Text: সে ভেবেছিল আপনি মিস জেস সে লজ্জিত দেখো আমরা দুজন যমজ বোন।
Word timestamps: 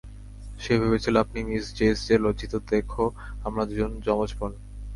সে 0.59 0.73
ভেবেছিল 0.81 1.15
আপনি 1.23 1.39
মিস 1.49 1.65
জেস 1.77 1.97
সে 2.05 2.15
লজ্জিত 2.23 2.53
দেখো 2.71 3.03
আমরা 3.43 3.63
দুজন 3.69 3.91
যমজ 4.05 4.31
বোন। 4.39 4.51